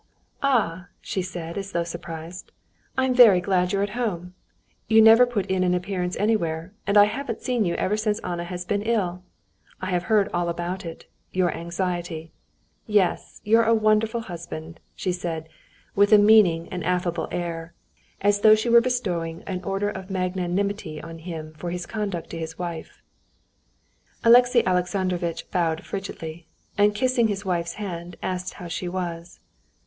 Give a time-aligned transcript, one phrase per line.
[0.41, 2.51] "Ah!" she said, as though surprised.
[2.97, 4.33] "I'm very glad you're at home.
[4.87, 8.43] You never put in an appearance anywhere, and I haven't seen you ever since Anna
[8.45, 9.21] has been ill.
[9.79, 12.31] I have heard all about it—your anxiety.
[12.87, 15.47] Yes, you're a wonderful husband!" she said,
[15.93, 17.75] with a meaning and affable air,
[18.21, 22.39] as though she were bestowing an order of magnanimity on him for his conduct to
[22.39, 23.03] his wife.
[24.23, 29.39] Alexey Alexandrovitch bowed frigidly, and kissing his wife's hand, asked how she was.